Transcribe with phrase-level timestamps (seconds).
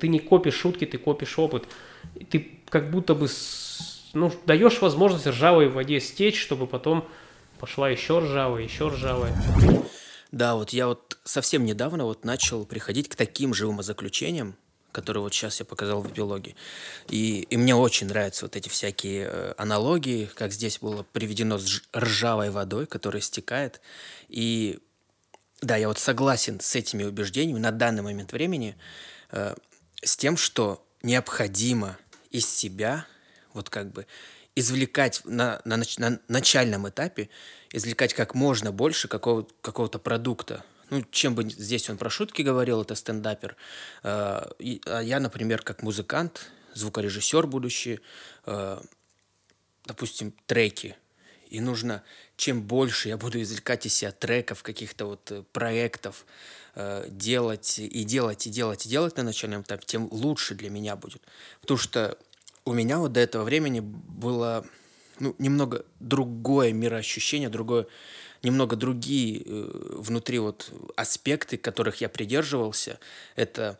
[0.00, 1.64] Ты не копишь шутки, ты копишь опыт.
[2.30, 3.28] Ты как будто бы
[4.14, 7.08] ну, даешь возможность ржавой воде стечь, чтобы потом
[7.58, 9.34] пошла еще ржавая, еще ржавая.
[10.32, 14.56] Да, вот я вот совсем недавно вот начал приходить к таким же умозаключениям,
[14.90, 16.56] которые вот сейчас я показал в эпилоге.
[17.08, 21.82] И, и мне очень нравятся вот эти всякие э, аналогии, как здесь было приведено с
[21.94, 23.80] ржавой водой, которая стекает.
[24.28, 24.78] И
[25.60, 28.76] да, я вот согласен с этими убеждениями на данный момент времени,
[29.30, 29.54] э,
[30.02, 31.98] с тем, что необходимо
[32.30, 33.06] из себя
[33.54, 34.06] вот как бы
[34.54, 37.30] извлекать на, на, на начальном этапе,
[37.72, 40.64] извлекать как можно больше какого, какого-то продукта.
[40.90, 43.56] Ну, чем бы здесь он про шутки говорил, это стендапер.
[44.02, 44.42] Э,
[44.86, 48.00] а я, например, как музыкант, звукорежиссер будущий,
[48.44, 48.80] э,
[49.86, 50.96] допустим, треки.
[51.48, 52.02] И нужно,
[52.36, 56.26] чем больше я буду извлекать из себя треков, каких-то вот э, проектов,
[56.74, 60.96] э, делать и делать, и делать, и делать на начальном этапе, тем лучше для меня
[60.96, 61.22] будет.
[61.60, 62.18] Потому что
[62.64, 64.64] у меня вот до этого времени было
[65.18, 67.86] ну, немного другое мироощущение, другое,
[68.42, 72.98] немного другие э, внутри вот аспекты, которых я придерживался.
[73.36, 73.78] Это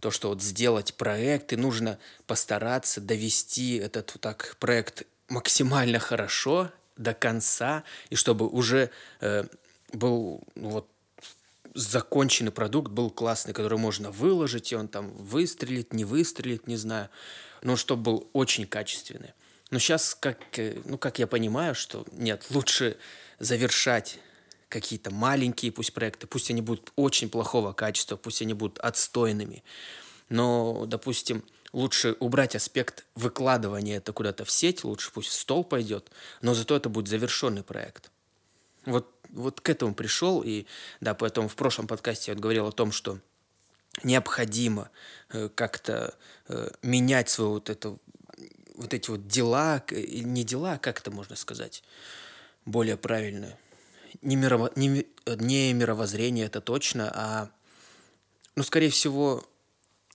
[0.00, 6.70] то, что вот сделать проект, и нужно постараться довести этот вот так проект максимально хорошо
[6.96, 9.44] до конца, и чтобы уже э,
[9.92, 10.88] был ну, вот
[11.74, 17.08] законченный продукт, был классный, который можно выложить, и он там выстрелит, не выстрелит, не знаю
[17.64, 19.32] но чтобы был очень качественный.
[19.70, 22.96] Но сейчас, как, э, ну, как я понимаю, что нет, лучше
[23.40, 24.18] завершать
[24.68, 29.64] какие-то маленькие пусть проекты, пусть они будут очень плохого качества, пусть они будут отстойными,
[30.28, 36.10] но, допустим, лучше убрать аспект выкладывания это куда-то в сеть, лучше пусть в стол пойдет,
[36.42, 38.10] но зато это будет завершенный проект.
[38.84, 40.66] Вот, вот к этому пришел, и
[41.00, 43.18] да, поэтому в прошлом подкасте я вот говорил о том, что
[44.02, 44.90] необходимо
[45.30, 46.14] э, как-то
[46.48, 47.96] э, менять свое вот это
[48.74, 51.84] вот эти вот дела, не дела, а как это можно сказать,
[52.64, 53.56] более правильно.
[54.22, 57.50] Не, мирово, не, не мировоззрение, это точно, а,
[58.56, 59.44] ну, скорее всего,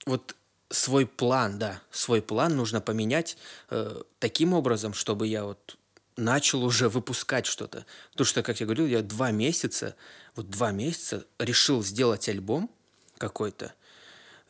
[0.06, 0.36] вот
[0.70, 3.38] свой план, да, свой план нужно поменять
[3.70, 5.79] э, таким образом, чтобы я вот
[6.20, 7.86] начал уже выпускать что-то.
[8.12, 9.96] Потому что, как я говорил, я два месяца,
[10.36, 12.70] вот два месяца решил сделать альбом,
[13.18, 13.74] какой-то.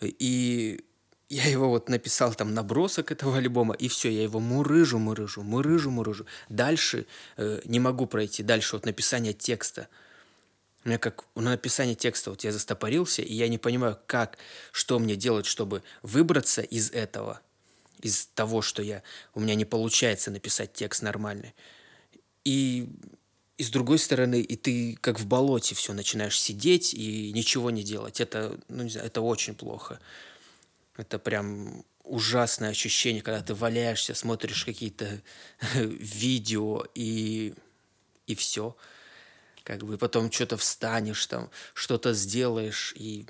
[0.02, 0.84] И
[1.30, 5.92] я его вот написал там набросок этого альбома, и все, я его мурыжу, мурыжу, мурыжу,
[5.92, 6.26] мурыжу.
[6.50, 7.06] Дальше
[7.38, 9.88] э, не могу пройти, дальше вот написание текста.
[10.86, 14.38] У меня как на написание текста вот я застопорился, и я не понимаю, как,
[14.72, 17.42] что мне делать, чтобы выбраться из этого,
[18.02, 21.54] из того, что я, у меня не получается написать текст нормальный.
[22.44, 22.88] И
[23.60, 27.84] и с другой стороны, и ты как в болоте все начинаешь сидеть и ничего не
[27.84, 28.22] делать.
[28.22, 30.00] Это, ну, не знаю, это очень плохо.
[30.96, 35.22] Это прям ужасное ощущение, когда ты валяешься, смотришь какие-то
[35.74, 37.54] видео и,
[38.28, 38.78] и все.
[39.66, 43.26] Как бы потом что-то встанешь, там, что-то сделаешь и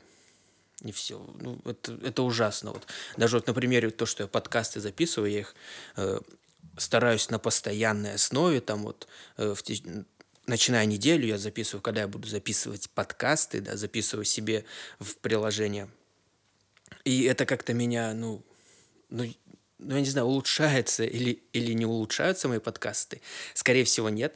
[0.84, 1.26] и все.
[1.40, 2.72] Ну, это, это ужасно.
[2.72, 2.88] Вот.
[3.18, 5.56] Даже вот на примере то, что я подкасты записываю, я их
[5.98, 6.20] э,
[6.78, 9.08] стараюсь на постоянной основе, там вот
[9.38, 9.62] э, в,
[10.48, 14.66] начиная неделю, я записываю, когда я буду записывать подкасты, да, записываю себе
[15.00, 15.90] в приложение.
[17.06, 18.44] И это как-то меня, ну,
[19.10, 19.32] ну,
[19.78, 23.22] ну, я не знаю, улучшается или, или не улучшаются мои подкасты.
[23.54, 24.36] Скорее всего, нет.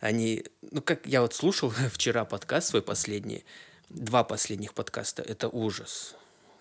[0.00, 3.44] Они, ну, как я вот слушал вчера подкаст свой последний,
[3.94, 6.14] два последних подкаста, это ужас.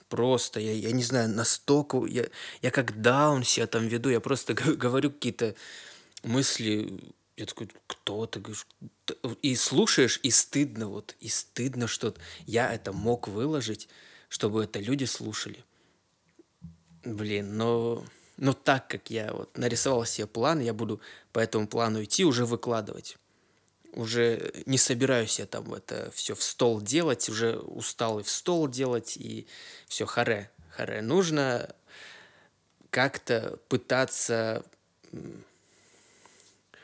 [0.09, 2.27] Просто, я, я не знаю, настолько, я,
[2.61, 5.55] я как даун себя там веду, я просто говорю какие-то
[6.23, 8.43] мысли я такой, кто ты?
[9.41, 12.13] И слушаешь, и стыдно, вот, и стыдно, что
[12.45, 13.89] я это мог выложить,
[14.29, 15.63] чтобы это люди слушали.
[17.03, 18.05] Блин, но,
[18.37, 21.01] но так как я вот нарисовал себе план, я буду
[21.33, 23.17] по этому плану идти, уже выкладывать.
[23.93, 28.67] Уже не собираюсь я там это все в стол делать, уже устал и в стол
[28.69, 29.47] делать, и
[29.87, 31.01] все, харе, харе.
[31.01, 31.75] Нужно
[32.89, 34.63] как-то пытаться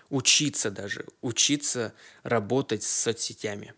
[0.09, 1.93] учиться даже, учиться
[2.23, 3.73] работать с соцсетями.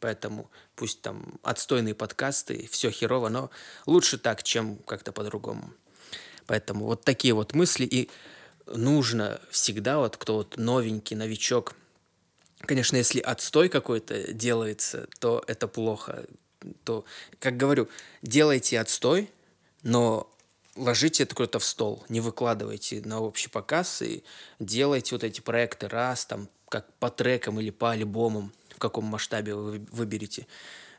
[0.00, 3.50] Поэтому пусть там отстойные подкасты, все херово, но
[3.86, 5.72] лучше так, чем как-то по-другому.
[6.46, 7.84] Поэтому вот такие вот мысли.
[7.84, 8.08] И
[8.66, 11.74] нужно всегда, вот кто вот новенький, новичок,
[12.60, 16.24] конечно, если отстой какой-то делается, то это плохо.
[16.84, 17.04] То,
[17.38, 17.88] как говорю,
[18.22, 19.30] делайте отстой,
[19.82, 20.28] но
[20.78, 24.22] ложите это куда-то в стол, не выкладывайте на общий показ и
[24.58, 29.54] делайте вот эти проекты раз, там, как по трекам или по альбомам, в каком масштабе
[29.54, 30.46] вы выберете.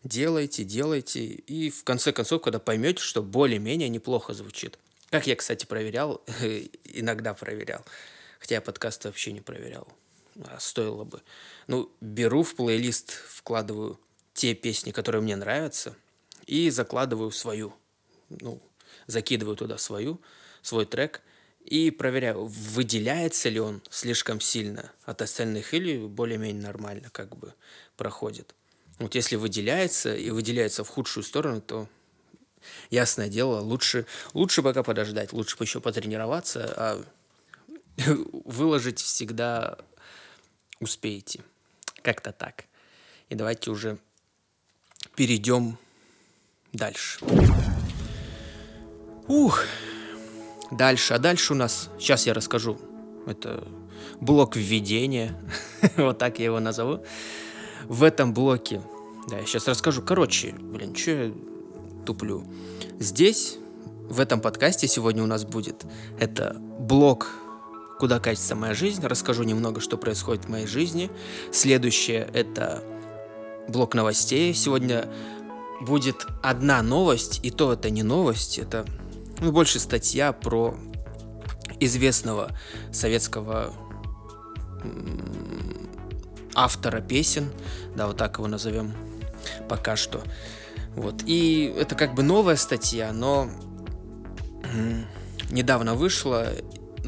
[0.04, 4.80] делайте, делайте, и в конце концов, когда поймете, что более-менее неплохо звучит.
[5.10, 6.22] Как я, кстати, проверял,
[6.84, 7.84] иногда проверял,
[8.40, 9.88] хотя я подкасты вообще не проверял,
[10.48, 11.22] а стоило бы.
[11.68, 14.00] Ну, беру в плейлист, вкладываю
[14.34, 15.96] те песни, которые мне нравятся,
[16.46, 17.74] и закладываю свою,
[18.30, 18.62] ну,
[19.08, 20.22] закидываю туда свою,
[20.62, 21.22] свой трек,
[21.66, 27.54] и проверяю, выделяется ли он слишком сильно от остальных или более-менее нормально как бы
[27.98, 28.56] проходит.
[28.98, 31.88] Вот если выделяется и выделяется в худшую сторону, то
[32.90, 37.06] ясное дело, лучше, лучше пока подождать, лучше еще потренироваться, а
[38.46, 39.78] выложить всегда
[40.80, 41.44] успеете.
[42.02, 42.66] Как-то так.
[43.30, 43.98] И давайте уже
[45.16, 45.78] перейдем
[46.74, 47.20] дальше.
[49.28, 49.64] Ух,
[50.72, 51.14] дальше.
[51.14, 52.80] А дальше у нас, сейчас я расскажу,
[53.28, 53.68] это
[54.20, 55.36] блок введения,
[55.98, 57.04] вот так я его назову
[57.86, 58.82] в этом блоке.
[59.30, 60.02] Да, я сейчас расскажу.
[60.02, 61.34] Короче, блин, что я
[62.06, 62.44] туплю?
[63.00, 63.58] Здесь,
[64.10, 65.86] в этом подкасте сегодня у нас будет
[66.20, 67.32] это блок
[68.00, 69.06] куда катится моя жизнь.
[69.06, 71.12] Расскажу немного, что происходит в моей жизни.
[71.52, 72.82] Следующее это
[73.68, 74.54] блок новостей.
[74.54, 75.08] Сегодня
[75.82, 78.86] будет одна новость, и то это не новость, это
[79.40, 80.76] ну, больше статья про
[81.80, 82.50] известного
[82.92, 83.74] советского
[86.56, 87.50] автора песен,
[87.96, 88.94] да, вот так его назовем
[89.68, 90.24] пока что.
[90.96, 91.24] Вот.
[91.26, 93.50] И это как бы новая статья, но
[95.50, 96.50] недавно вышла,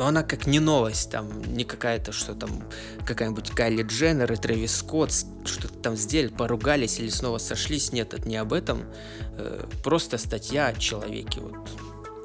[0.02, 2.64] но она как не новость, там не какая-то, что там
[3.06, 5.14] какая-нибудь Кайли Дженнер и Трэвис Скотт
[5.46, 7.94] что-то там сделали, поругались или снова сошлись.
[7.94, 8.86] Нет, это не об этом.
[9.38, 11.42] Э, просто статья о человеке.
[11.42, 11.70] Вот.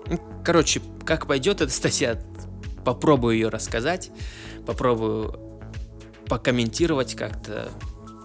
[0.08, 2.18] Ну, короче, как пойдет эта статья,
[2.82, 4.10] попробую ее рассказать,
[4.64, 5.38] попробую
[6.30, 7.68] покомментировать как-то.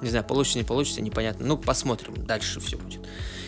[0.02, 1.46] Не знаю, получится, не получится, непонятно.
[1.46, 3.02] Ну, посмотрим, дальше все будет.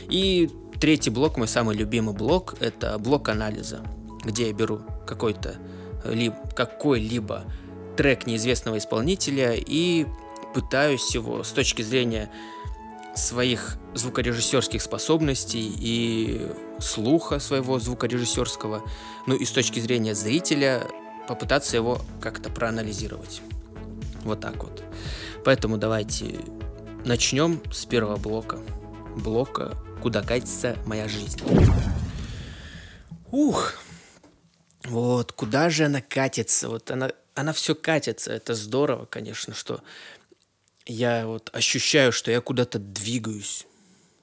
[0.10, 0.52] И
[0.82, 3.86] третий блок, мой самый любимый блок, это блок анализа,
[4.26, 5.56] где я беру какой-то
[6.56, 7.44] какой-либо
[7.98, 10.06] трек неизвестного исполнителя и
[10.54, 12.30] пытаюсь его с точки зрения
[13.16, 16.48] своих звукорежиссерских способностей и
[16.80, 18.82] слуха своего звукорежиссерского,
[19.28, 20.88] ну и с точки зрения зрителя
[21.28, 23.42] попытаться его как-то проанализировать.
[24.24, 24.84] Вот так вот.
[25.46, 26.40] Поэтому давайте
[27.06, 28.60] начнем с первого блока.
[29.16, 31.40] Блока «Куда катится моя жизнь».
[33.32, 33.74] Ух,
[34.86, 36.70] вот, куда же она катится?
[36.70, 38.32] Вот она, она все катится.
[38.34, 39.82] Это здорово, конечно, что
[40.86, 43.66] я вот ощущаю, что я куда-то двигаюсь.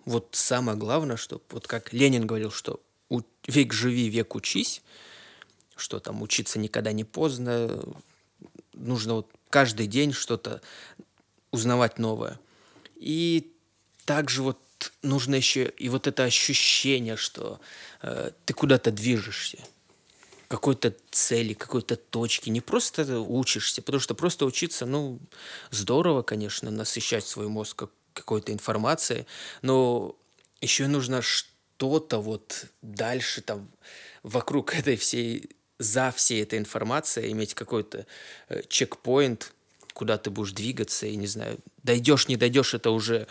[0.05, 2.81] Вот самое главное, что вот как Ленин говорил, что
[3.47, 4.83] век живи, век учись,
[5.77, 7.83] что там учиться никогда не поздно,
[8.75, 10.61] нужно вот каждый день что-то
[11.51, 12.39] узнавать новое.
[12.97, 13.53] И
[14.05, 14.59] также вот
[15.03, 17.61] нужно еще и вот это ощущение, что
[18.03, 19.59] э, ты куда-то движешься
[20.50, 22.50] какой-то цели, какой-то точки.
[22.50, 25.20] Не просто учишься, потому что просто учиться, ну,
[25.70, 29.26] здорово, конечно, насыщать свой мозг какой-то информацией,
[29.62, 30.17] но
[30.61, 33.69] еще нужно что-то вот дальше там
[34.25, 38.06] вокруг этой всей, за всей этой информацией иметь какой-то
[38.49, 39.52] э, чекпоинт,
[39.94, 43.29] куда ты будешь двигаться, и не знаю, дойдешь, не дойдешь, это уже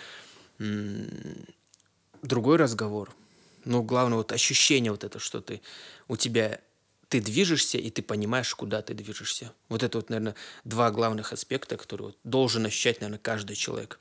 [2.21, 3.13] другой разговор.
[3.65, 5.61] Но главное вот ощущение вот это, что ты,
[6.07, 6.61] у тебя
[7.09, 9.51] ты движешься, и ты понимаешь, куда ты движешься.
[9.67, 13.99] Вот это вот, наверное, два главных аспекта, которые вот должен ощущать, наверное, каждый человек.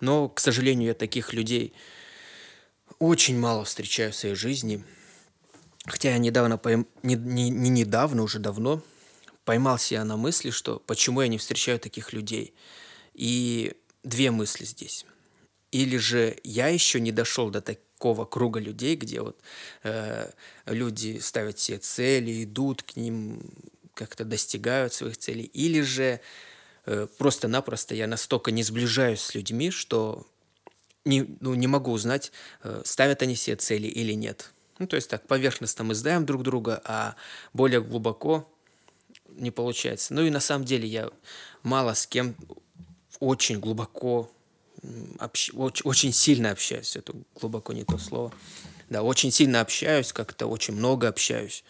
[0.00, 1.74] Но, к сожалению, я таких людей
[2.98, 4.84] очень мало встречаю в своей жизни.
[5.86, 6.86] Хотя я недавно, пойм...
[7.02, 8.82] не, не, не недавно, уже давно
[9.44, 12.54] поймался я на мысли, что почему я не встречаю таких людей.
[13.14, 15.04] И две мысли здесь.
[15.72, 19.36] Или же я еще не дошел до, так, такого круга людей, где вот
[19.82, 20.30] э,
[20.64, 23.42] люди ставят себе цели, идут к ним,
[23.92, 26.20] как-то достигают своих целей, или же
[26.86, 30.26] э, просто-напросто я настолько не сближаюсь с людьми, что
[31.04, 34.50] не, ну, не могу узнать, э, ставят они себе цели или нет.
[34.78, 37.16] Ну, то есть так, поверхностно мы знаем друг друга, а
[37.52, 38.50] более глубоко
[39.28, 40.14] не получается.
[40.14, 41.10] Ну и на самом деле я
[41.62, 42.34] мало с кем
[43.18, 44.30] очень глубоко
[45.18, 45.50] общ...
[45.54, 48.32] очень, сильно общаюсь, это глубоко не то слово.
[48.88, 51.64] Да, очень сильно общаюсь, как-то очень много общаюсь.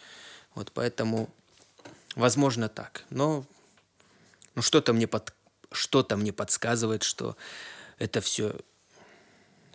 [0.55, 1.29] Вот поэтому,
[2.15, 3.05] возможно, так.
[3.09, 3.45] Но
[4.55, 5.33] ну, что-то мне, под...
[5.71, 7.35] что мне подсказывает, что
[7.99, 8.55] это все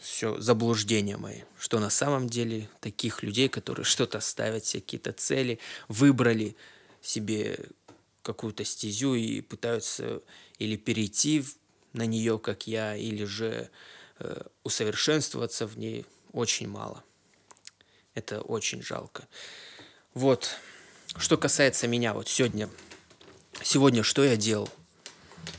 [0.07, 5.59] все заблуждения мои, что на самом деле таких людей, которые что-то ставят себе какие-то цели,
[5.89, 6.57] выбрали
[7.03, 7.59] себе
[8.23, 10.21] какую-то стезю и пытаются
[10.59, 11.45] или перейти
[11.97, 13.71] на нее, как я, или же
[14.19, 17.03] э, усовершенствоваться в ней очень мало.
[18.15, 19.27] Это очень жалко.
[20.15, 20.57] Вот.
[21.17, 22.69] Что касается меня, вот сегодня,
[23.63, 24.69] сегодня что я делал?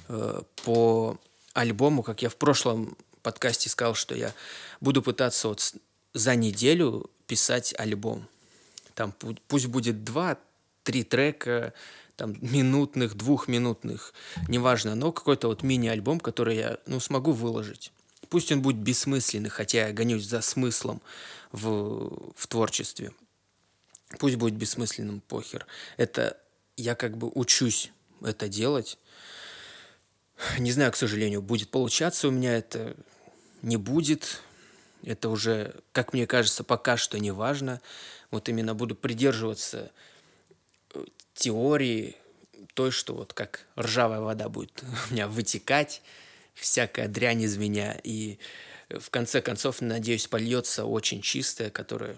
[0.07, 1.17] Э, по
[1.53, 4.33] альбому, как я в прошлом подкасте сказал, что я
[4.79, 5.73] буду пытаться вот
[6.13, 8.27] за неделю писать альбом.
[8.93, 9.13] Там
[9.47, 11.73] пусть будет два-три трека,
[12.17, 14.13] там, минутных, двухминутных,
[14.47, 17.93] неважно, но какой-то вот мини-альбом, который я, ну, смогу выложить.
[18.29, 21.01] Пусть он будет бессмысленный, хотя я гонюсь за смыслом
[21.51, 23.13] в, в творчестве.
[24.19, 25.65] Пусть будет бессмысленным, похер.
[25.95, 26.37] Это
[26.75, 27.91] я как бы учусь
[28.23, 28.97] это делать.
[30.57, 32.95] Не знаю, к сожалению, будет получаться у меня это,
[33.61, 34.41] не будет.
[35.03, 37.79] Это уже, как мне кажется, пока что не важно.
[38.31, 39.91] Вот именно буду придерживаться
[41.37, 42.15] теории
[42.73, 46.01] той, что вот как ржавая вода будет у меня вытекать,
[46.53, 48.37] всякая дрянь из меня, и
[48.89, 52.15] в конце концов, надеюсь, польется очень чистое, которое,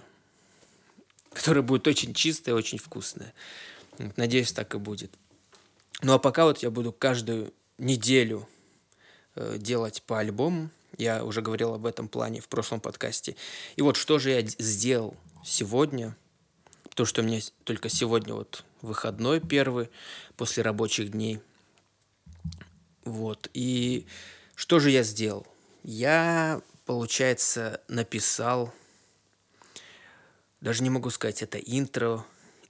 [1.33, 3.33] которое будет очень чистое, очень вкусное.
[4.15, 5.11] Надеюсь, так и будет.
[6.01, 8.47] Ну а пока вот я буду каждую неделю
[9.35, 10.69] э, делать по альбому.
[10.97, 13.35] Я уже говорил об этом плане в прошлом подкасте.
[13.75, 16.15] И вот что же я сделал сегодня,
[16.95, 19.89] то, что у меня только сегодня вот выходной первый
[20.37, 21.39] после рабочих дней.
[23.03, 23.49] Вот.
[23.53, 24.05] И
[24.55, 25.47] что же я сделал?
[25.83, 28.73] Я, получается, написал,
[30.61, 32.25] даже не могу сказать, это интро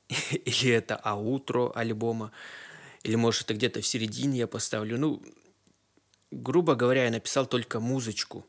[0.32, 2.32] или это аутро альбома,
[3.04, 4.98] или может это где-то в середине я поставлю.
[4.98, 5.22] Ну,
[6.32, 8.46] грубо говоря, я написал только музычку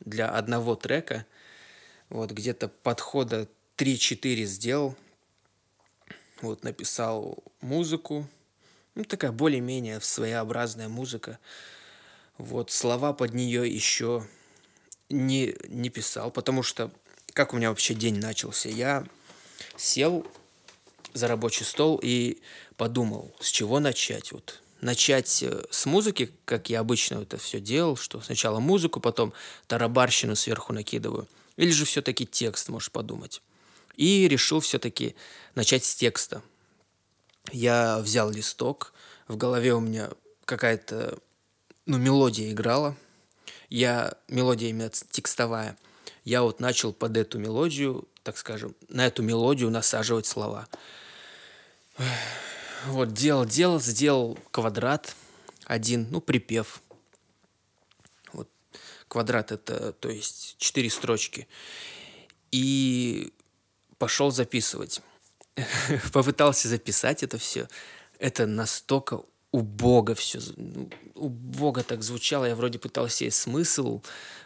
[0.00, 1.26] для одного трека.
[2.08, 4.96] Вот где-то подхода 3-4 сделал.
[6.42, 8.26] Вот написал музыку.
[8.94, 11.38] Ну, такая более-менее своеобразная музыка.
[12.36, 14.26] Вот слова под нее еще
[15.08, 16.90] не, не писал, потому что
[17.32, 18.68] как у меня вообще день начался?
[18.68, 19.06] Я
[19.76, 20.26] сел
[21.14, 22.42] за рабочий стол и
[22.76, 24.32] подумал, с чего начать.
[24.32, 29.32] Вот начать э, с музыки, как я обычно это все делал, что сначала музыку, потом
[29.68, 31.28] тарабарщину сверху накидываю.
[31.56, 33.40] Или же все-таки текст, можешь подумать.
[33.96, 35.14] И решил все-таки
[35.54, 36.42] начать с текста.
[37.50, 38.92] Я взял листок,
[39.28, 40.10] в голове у меня
[40.44, 41.18] какая-то
[41.86, 42.96] ну, мелодия играла.
[43.68, 45.76] Я, мелодия именно текстовая.
[46.24, 50.68] Я вот начал под эту мелодию, так скажем, на эту мелодию насаживать слова.
[52.86, 55.14] Вот, делал, делал, сделал квадрат
[55.64, 56.82] один, ну, припев.
[58.32, 58.48] Вот,
[59.08, 61.48] квадрат это, то есть, четыре строчки.
[62.50, 63.32] И
[64.02, 65.00] пошел записывать.
[66.12, 67.68] Попытался записать это все.
[68.18, 69.20] Это настолько
[69.52, 70.40] убого все,
[71.14, 72.46] убого так звучало.
[72.46, 74.02] Я вроде пытался себе смысл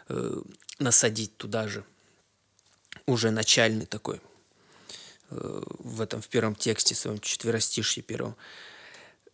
[0.09, 0.41] э,
[0.77, 1.83] насадить туда же.
[3.07, 4.21] Уже начальный такой.
[5.31, 8.35] Э, в этом, в первом тексте, в своем четверостишье первом.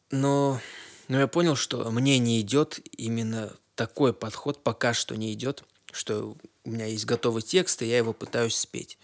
[0.09, 0.61] Но,
[1.09, 6.37] но я понял, что мне не идет именно такой подход, пока что не идет, что
[6.63, 8.97] у меня есть готовый текст, и я его пытаюсь спеть.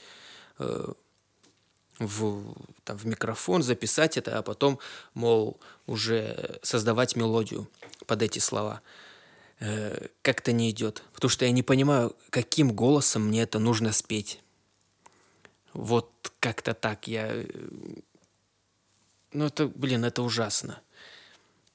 [0.59, 0.93] Э,
[2.00, 4.79] в, там, в микрофон, записать это, а потом,
[5.13, 7.68] мол, уже создавать мелодию
[8.08, 8.82] под эти слова.
[9.60, 11.03] Э, как-то не идет.
[11.13, 14.39] Потому что я не понимаю, каким голосом мне это нужно спеть.
[15.74, 17.08] Вот как-то так.
[17.08, 17.27] Я...
[17.32, 17.46] Э,
[19.34, 20.82] ну, это, блин, это ужасно.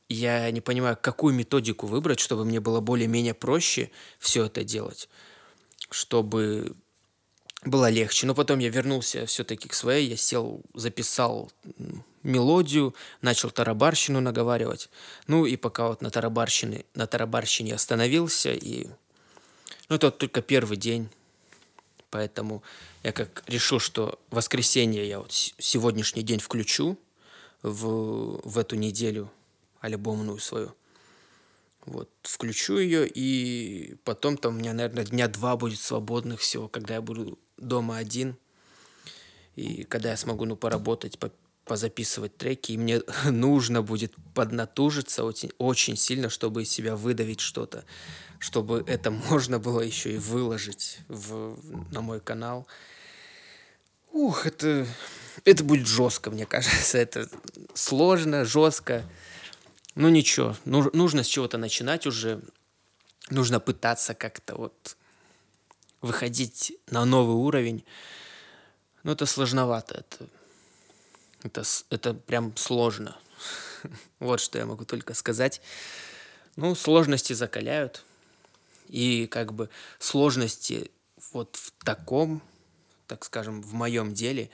[0.09, 5.09] Я не понимаю, какую методику выбрать, чтобы мне было более-менее проще все это делать.
[5.91, 6.75] Чтобы
[7.65, 8.27] было легче.
[8.27, 11.51] Но потом я вернулся все-таки к своей, я сел, записал
[12.23, 14.89] мелодию, начал тарабарщину наговаривать.
[15.27, 18.87] Ну и пока вот на тарабарщине, на тарабарщине остановился, и
[19.89, 21.09] ну это вот только первый день,
[22.11, 22.63] поэтому
[23.03, 26.99] я как решил, что воскресенье я вот сегодняшний день включу
[27.63, 29.31] в, в эту неделю
[29.81, 30.75] альбомную свою.
[31.87, 36.95] Вот, включу ее, и потом там у меня, наверное, дня два будет свободных всего, когда
[36.95, 38.37] я буду дома один,
[39.55, 41.31] и когда я смогу, ну, поработать, по,
[41.65, 47.85] позаписывать треки, и мне нужно будет поднатужиться очень, очень сильно, чтобы из себя выдавить что-то,
[48.39, 51.59] чтобы это можно было еще и выложить в,
[51.93, 52.67] на мой канал.
[54.13, 54.87] Ух, это,
[55.45, 57.29] это будет жестко, мне кажется, это
[57.75, 59.05] сложно, жестко.
[59.95, 62.43] Ну ничего, ну, нужно с чего-то начинать уже,
[63.31, 64.97] нужно пытаться как-то вот
[66.01, 67.85] выходить на новый уровень.
[69.05, 70.27] Но это сложновато, это,
[71.43, 73.17] это, это прям сложно.
[74.19, 75.61] Вот что я могу только сказать.
[76.57, 78.05] Ну, сложности закаляют.
[78.89, 80.91] И как бы сложности
[81.33, 82.43] вот в таком,
[83.07, 84.51] так скажем, в моем деле,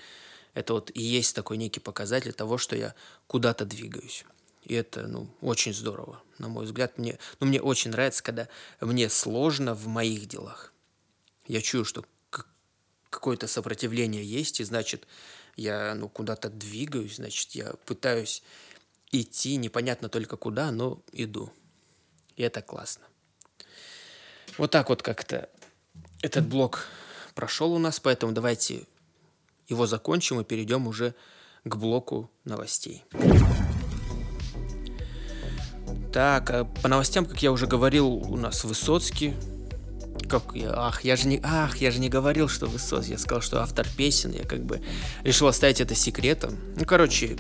[0.55, 2.95] это вот и есть такой некий показатель того, что я
[3.27, 4.25] куда-то двигаюсь.
[4.65, 6.99] И это, ну, очень здорово, на мой взгляд.
[6.99, 8.49] Мне, ну, мне очень нравится, когда
[8.81, 10.73] мне сложно в моих делах.
[11.47, 12.05] Я чую, что
[13.11, 15.07] какое-то сопротивление есть, и значит,
[15.57, 18.43] я, ну, куда-то двигаюсь, значит, я пытаюсь
[19.13, 21.53] идти, непонятно только куда, но иду.
[22.37, 23.05] И это классно.
[24.57, 25.49] Вот так вот как-то
[26.23, 26.87] этот блок
[27.35, 28.87] прошел у нас, поэтому давайте
[29.69, 31.15] его закончим и перейдем уже
[31.65, 33.05] к блоку новостей.
[36.13, 39.35] Так, а по новостям, как я уже говорил, у нас Высоцкий.
[40.29, 43.13] Как я, ах, я же не, ах, я же не говорил, что Высоцкий.
[43.13, 44.33] Я сказал, что автор песен.
[44.33, 44.81] Я как бы
[45.23, 46.57] решил оставить это секретом.
[46.77, 47.37] Ну, короче,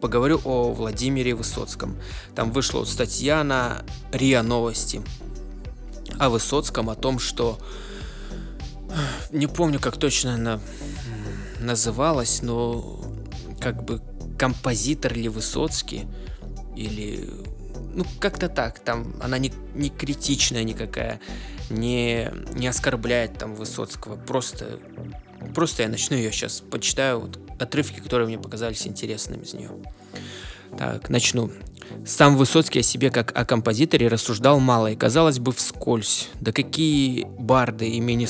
[0.00, 1.96] поговорю о Владимире Высоцком.
[2.34, 5.02] Там вышла вот статья на РИА Новости
[6.18, 7.58] о Высоцком, о том, что
[9.30, 10.60] не помню, как точно она
[11.60, 13.00] называлась, но
[13.60, 14.00] как бы
[14.38, 16.06] композитор ли Высоцкий
[16.76, 17.28] или
[17.98, 21.20] ну как-то так, там она не, не критичная никакая,
[21.68, 24.78] не, не оскорбляет там Высоцкого, просто
[25.52, 29.70] просто я начну ее сейчас почитаю вот отрывки, которые мне показались интересными из нее.
[30.76, 31.50] Так, начну.
[32.06, 36.28] Сам Высоцкий о себе как о композиторе рассуждал мало и, казалось бы, вскользь.
[36.40, 38.28] Да какие барды и, мини...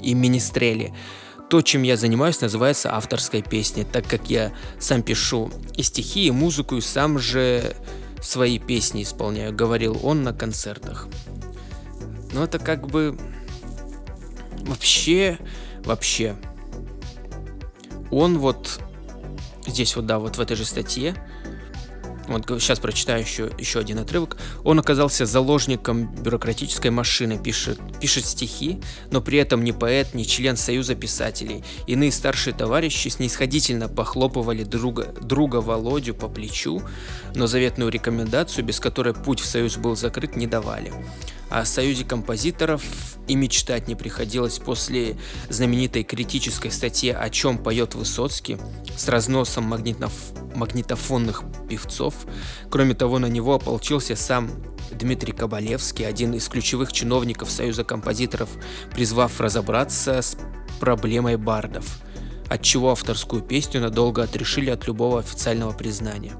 [0.00, 0.94] и министрели.
[1.50, 6.30] То, чем я занимаюсь, называется авторской песней, так как я сам пишу и стихи, и
[6.30, 7.74] музыку, и сам же
[8.20, 11.08] свои песни исполняю, говорил он на концертах.
[12.32, 13.18] Но это как бы
[14.60, 15.38] вообще,
[15.84, 16.36] вообще.
[18.10, 18.80] Он вот
[19.66, 21.14] здесь вот, да, вот в этой же статье
[22.38, 24.36] вот сейчас прочитаю еще, еще один отрывок.
[24.64, 30.56] Он оказался заложником бюрократической машины, пишет, пишет стихи, но при этом не поэт, не член
[30.56, 31.64] Союза писателей.
[31.86, 36.82] Иные старшие товарищи снисходительно похлопывали друга, друга Володю по плечу,
[37.34, 40.92] но заветную рекомендацию, без которой путь в Союз был закрыт, не давали.
[41.50, 42.82] О союзе композиторов
[43.26, 45.16] и мечтать не приходилось после
[45.48, 48.56] знаменитой критической статьи «О чем поет Высоцкий»
[48.96, 50.12] с разносом магнитоф...
[50.54, 52.14] магнитофонных певцов.
[52.70, 54.48] Кроме того, на него ополчился сам
[54.92, 58.48] Дмитрий Кабалевский, один из ключевых чиновников Союза композиторов,
[58.92, 60.36] призвав разобраться с
[60.78, 61.98] проблемой бардов,
[62.48, 66.34] отчего авторскую песню надолго отрешили от любого официального признания.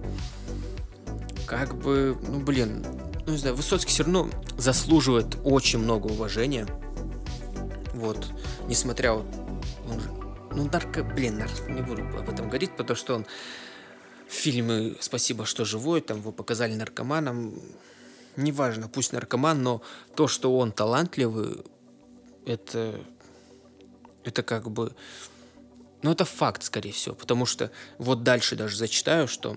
[1.46, 2.86] Как бы, ну блин,
[3.30, 6.66] ну не знаю, Высоцкий все равно заслуживает очень много уважения.
[7.94, 8.26] Вот,
[8.66, 9.26] несмотря вот,
[9.88, 10.10] он же,
[10.52, 13.26] ну нарко, блин, нар, не буду об этом говорить, потому что он
[14.28, 17.54] фильмы «Спасибо, что живой», там его показали наркоманом,
[18.34, 19.80] неважно, пусть наркоман, но
[20.16, 21.58] то, что он талантливый,
[22.46, 23.00] это,
[24.24, 24.92] это как бы,
[26.02, 29.56] ну это факт, скорее всего, потому что вот дальше даже зачитаю, что,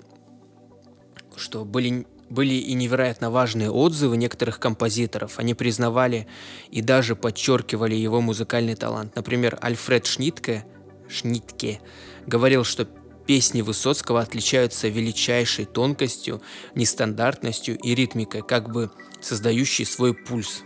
[1.36, 5.38] что были были и невероятно важные отзывы некоторых композиторов.
[5.38, 6.28] Они признавали
[6.72, 9.16] и даже подчеркивали его музыкальный талант.
[9.16, 10.66] Например, Альфред Шнитке,
[11.08, 11.80] Шнитке
[12.26, 12.88] говорил, что
[13.28, 16.42] песни Высоцкого отличаются величайшей тонкостью,
[16.76, 18.92] нестандартностью и ритмикой, как бы
[19.22, 20.64] создающей свой пульс.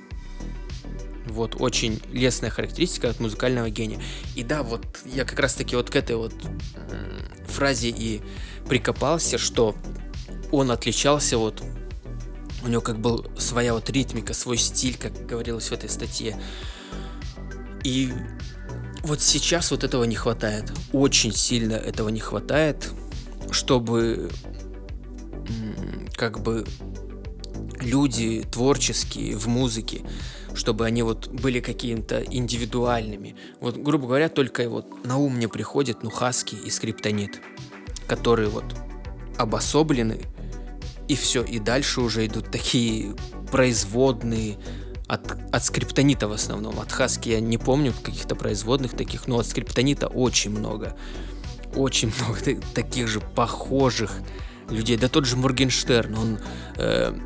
[1.25, 4.01] Вот, очень лестная характеристика от музыкального гения.
[4.35, 6.33] И да, вот я как раз таки вот к этой вот
[7.45, 8.21] фразе и
[8.67, 9.75] прикопался, что
[10.51, 11.63] он отличался вот
[12.63, 16.37] у него как был своя вот ритмика, свой стиль, как говорилось в этой статье.
[17.83, 18.11] И
[19.03, 20.71] вот сейчас вот этого не хватает.
[20.91, 22.89] Очень сильно этого не хватает,
[23.51, 24.29] чтобы
[26.15, 26.65] как бы
[27.79, 30.01] люди творческие в музыке,
[30.53, 33.35] чтобы они вот были какими-то индивидуальными.
[33.61, 37.39] Вот, грубо говоря, только вот на ум мне приходит ну Хаски и Скриптонит,
[38.07, 38.65] которые вот
[39.37, 40.21] обособлены
[41.07, 43.15] и все, и дальше уже идут такие
[43.51, 44.57] производные
[45.07, 46.79] от, от скриптонита в основном.
[46.79, 50.97] От хаски я не помню каких-то производных таких, но от скриптонита очень много.
[51.75, 54.11] Очень много таких же похожих
[54.69, 54.97] людей.
[54.97, 56.39] Да тот же Моргенштерн, он
[56.75, 57.17] э,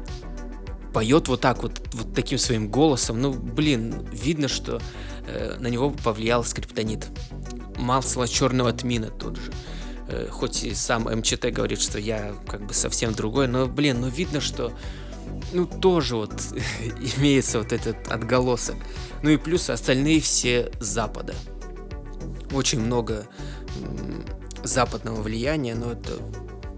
[0.94, 3.20] поет вот так вот, вот таким своим голосом.
[3.20, 4.80] Ну, блин, видно, что
[5.26, 7.08] э, на него повлиял скриптонит.
[7.78, 9.52] Масло черного тмина тот же.
[10.32, 14.41] Хоть и сам МЧТ говорит, что я как бы совсем другой, но, блин, ну видно,
[14.41, 14.74] что
[15.54, 16.34] ну тоже вот
[17.17, 18.76] имеется вот этот отголосок.
[19.24, 21.34] Ну и плюс остальные все Запада.
[22.52, 23.28] Очень много
[24.63, 26.19] западного влияния, но это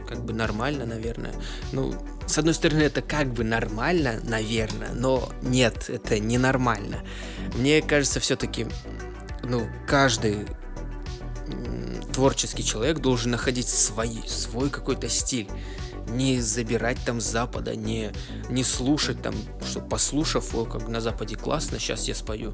[0.07, 1.33] как бы нормально, наверное.
[1.71, 1.93] Ну,
[2.27, 7.03] с одной стороны, это как бы нормально, наверное, но нет, это ненормально.
[7.55, 8.67] Мне кажется, все-таки,
[9.43, 10.45] ну, каждый
[12.13, 15.49] творческий человек должен находить свой, свой какой-то стиль.
[16.09, 18.11] Не забирать там Запада, не,
[18.49, 19.33] не слушать там,
[19.65, 22.53] что послушав, о, как на Западе классно, сейчас я спою.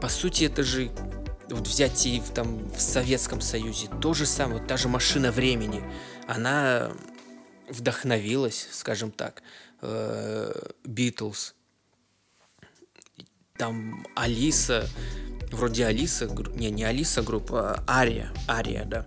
[0.00, 0.90] По сути, это же
[1.48, 5.82] вот взять и в, там в Советском Союзе то же самое, та же машина времени,
[6.26, 6.90] она
[7.68, 9.42] вдохновилась, скажем так,
[10.84, 11.54] Битлз.
[11.54, 11.56] Э,
[13.58, 14.88] там Алиса,
[15.52, 19.06] вроде Алиса, не, не Алиса группа, а Ария, Ария, да,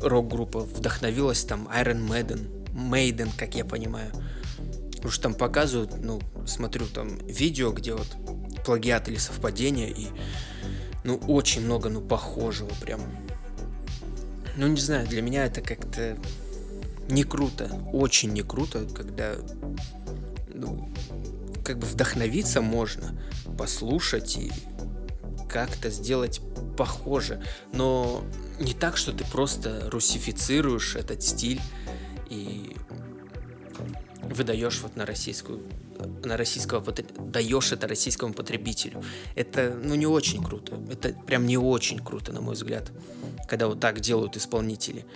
[0.00, 4.10] рок-группа вдохновилась там Iron Maiden, Maiden, как я понимаю.
[4.92, 8.08] Потому что там показывают, ну, смотрю там видео, где вот
[8.64, 10.08] плагиат или совпадение, и,
[11.04, 13.00] ну, очень много, ну, похожего прям.
[14.56, 16.16] Ну, не знаю, для меня это как-то
[17.08, 19.34] не круто, очень не круто, когда,
[20.52, 20.88] ну,
[21.64, 23.18] как бы вдохновиться можно,
[23.58, 24.52] послушать и
[25.54, 26.40] как-то сделать
[26.76, 27.40] похоже,
[27.72, 28.24] но
[28.58, 31.60] не так, что ты просто русифицируешь этот стиль
[32.28, 32.76] и
[34.20, 35.62] выдаешь вот на российскую
[36.24, 39.04] на российского даешь это российскому потребителю.
[39.36, 40.76] Это, ну, не очень круто.
[40.90, 42.90] Это прям не очень круто, на мой взгляд,
[43.48, 45.06] когда вот так делают исполнители.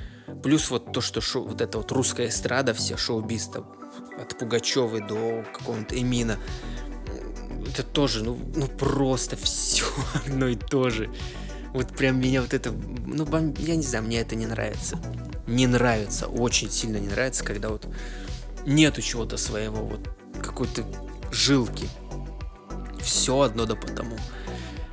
[0.44, 5.44] Плюс вот то, что шоу, вот это вот русская эстрада, все шоу-биз от Пугачевой до
[5.52, 6.38] какого-нибудь Эмина,
[7.66, 9.84] это тоже, ну, ну просто все
[10.26, 11.10] одно и то же.
[11.72, 13.26] Вот прям меня вот это, ну,
[13.58, 14.98] я не знаю, мне это не нравится.
[15.46, 17.86] Не нравится, очень сильно не нравится, когда вот
[18.66, 20.08] нету чего-то своего, вот
[20.42, 20.84] какой-то
[21.30, 21.88] жилки.
[23.00, 24.16] Все одно да потому.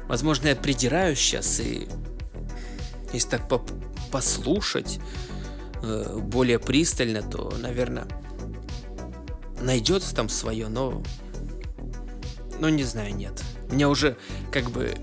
[0.07, 1.87] Возможно, я придираюсь сейчас, и
[3.11, 3.65] если так по
[4.11, 4.99] послушать
[5.81, 8.07] э, более пристально, то, наверное,
[9.59, 11.03] найдется там свое, но
[12.59, 13.43] ну, не знаю, нет.
[13.69, 14.17] Мне уже
[14.51, 14.95] как бы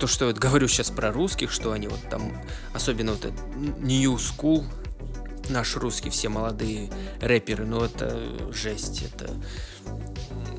[0.00, 2.32] то, что я вот говорю сейчас про русских, что они вот там,
[2.74, 4.64] особенно вот этот New School,
[5.48, 6.90] наш русский, все молодые
[7.20, 9.30] рэперы, ну это жесть, это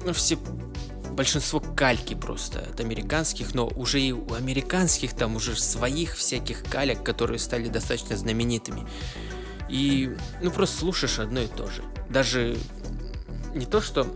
[0.06, 0.38] ну, все
[1.12, 7.04] большинство кальки просто от американских, но уже и у американских там уже своих всяких калек,
[7.04, 8.88] которые стали достаточно знаменитыми.
[9.70, 11.84] И ну просто слушаешь одно и то же.
[12.10, 12.58] Даже
[13.54, 14.08] не то, что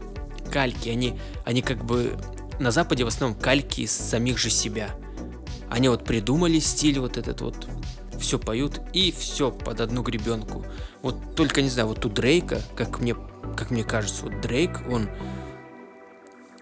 [0.50, 2.18] кальки, они, они как бы
[2.60, 4.96] на Западе в основном кальки из самих же себя.
[5.70, 7.68] Они вот придумали стиль вот этот вот,
[8.20, 10.66] все поют и все под одну гребенку.
[11.02, 13.16] Вот только не знаю, вот у Дрейка, как мне,
[13.56, 15.10] как мне кажется, вот Дрейк, он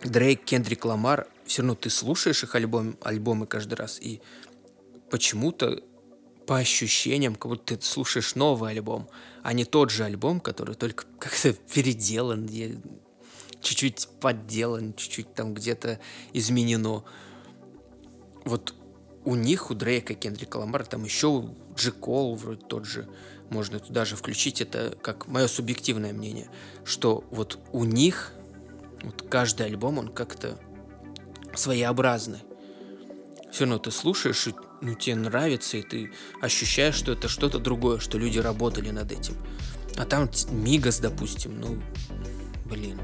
[0.04, 4.22] Дрейк, Кендрик Ламар, все равно ты слушаешь их альбом, альбомы каждый раз, и
[5.10, 5.82] почему-то
[6.46, 9.10] по ощущениям, как будто ты слушаешь новый альбом,
[9.44, 12.46] а не тот же альбом, который только как-то переделан,
[13.66, 16.00] чуть-чуть подделан, чуть-чуть там где-то
[16.34, 17.04] изменено.
[18.46, 18.76] Вот
[19.26, 23.10] у них, у Дрейка, Кендрика Ламара, там еще Джи Кол вроде тот же,
[23.50, 26.50] можно туда же включить, это как мое субъективное мнение,
[26.84, 28.34] что вот у них
[29.02, 30.60] вот каждый альбом, он как-то
[31.56, 32.40] своеобразный.
[33.52, 38.00] Все равно ты слушаешь, и ну, тебе нравится, и ты ощущаешь, что это что-то другое,
[38.00, 39.36] что люди работали над этим.
[39.98, 41.82] А там Мигас, допустим, ну,
[42.66, 43.00] блин,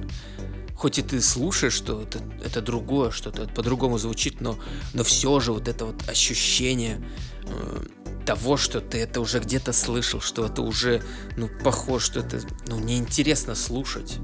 [0.75, 4.57] хоть и ты слушаешь, что это, это другое, что-то по-другому звучит, но,
[4.93, 7.03] но все же вот это вот ощущение
[7.45, 7.85] э,
[8.25, 11.03] того, что ты это уже где-то слышал, что это уже,
[11.37, 14.17] ну, похоже, что это, ну, неинтересно слушать.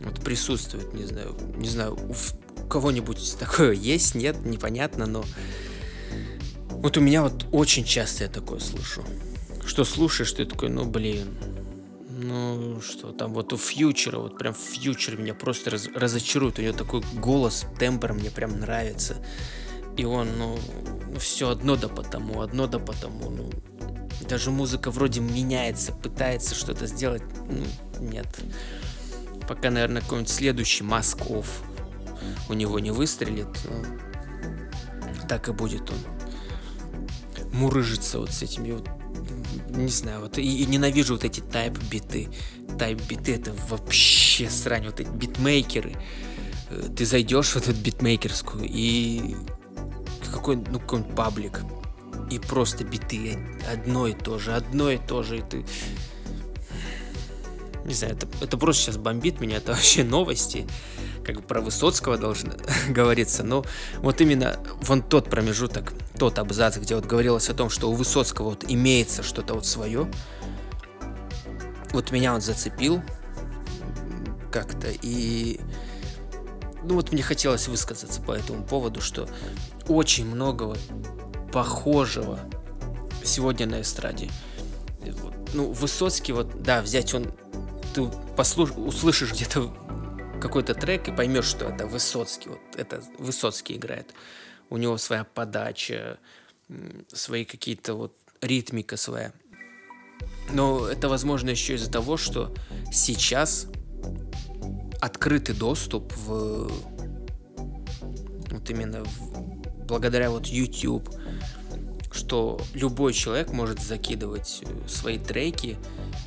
[0.00, 2.14] Вот присутствует, не знаю, не знаю, у,
[2.62, 5.24] у кого-нибудь такое есть, нет, непонятно, но
[6.70, 9.04] вот у меня вот очень часто я такое слышу.
[9.66, 11.36] Что слушаешь, ты такой, ну, блин,
[12.20, 16.58] ну, что там, вот у Фьючера, вот прям Фьючер меня просто раз, разочарует.
[16.58, 19.16] У него такой голос, тембр мне прям нравится.
[19.96, 20.58] И он, ну,
[21.18, 23.50] все одно да потому, одно да потому, ну,
[24.28, 27.64] даже музыка вроде меняется, пытается что-то сделать, ну,
[28.00, 28.26] нет.
[29.48, 31.62] Пока, наверное, какой-нибудь следующий Масков
[32.48, 35.96] у него не выстрелит, ну, так и будет он
[37.52, 38.88] мурыжиться вот с этими вот
[39.68, 42.28] не знаю, вот и, и ненавижу вот эти тайп-биты.
[42.78, 45.96] Тайп-биты это вообще срань, вот эти битмейкеры.
[46.70, 49.36] Э, ты зайдешь в эту битмейкерскую и
[50.32, 51.60] какой, ну, какой-нибудь паблик,
[52.30, 53.38] и просто биты
[53.70, 55.64] одно и то же, одно и то же, и ты...
[57.84, 60.66] Не знаю, это, это просто сейчас бомбит меня, это вообще новости
[61.24, 62.52] как бы про Высоцкого должно
[62.88, 63.62] говориться, но
[63.98, 68.50] вот именно вон тот промежуток, тот абзац, где вот говорилось о том, что у Высоцкого
[68.50, 70.10] вот имеется что-то вот свое,
[71.92, 73.02] вот меня он зацепил,
[74.52, 74.88] как-то.
[75.02, 75.60] И
[76.82, 79.28] ну вот мне хотелось высказаться по этому поводу, что
[79.88, 80.80] очень много вот
[81.52, 82.40] похожего
[83.24, 84.30] сегодня на эстраде.
[85.54, 87.32] Ну, Высоцкий, вот, да, взять он,
[87.94, 89.72] ты послуш, услышишь где-то
[90.42, 94.12] какой-то трек и поймешь, что это Высоцкий, вот это Высоцкий играет.
[94.70, 96.18] У него своя подача,
[97.08, 99.32] свои какие-то вот ритмика своя.
[100.52, 102.54] Но это возможно еще из-за того, что
[102.92, 103.66] сейчас
[105.00, 106.70] открытый доступ в
[108.50, 111.08] вот именно в, благодаря вот YouTube,
[112.10, 115.76] что любой человек может закидывать э, свои треки